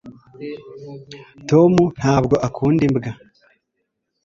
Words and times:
tom 1.49 1.71
ntabwo 1.99 2.35
akunda 2.47 2.81
imbwa 2.87 3.11